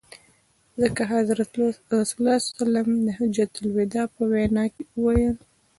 ځکه 0.81 1.01
حضرت 1.13 1.49
رسول 1.93 2.27
ص 2.47 2.49
د 3.05 3.07
حجة 3.17 3.51
الوداع 3.63 4.05
په 4.15 4.21
وینا 4.31 4.65
کي 4.73 4.83
وویل. 5.01 5.35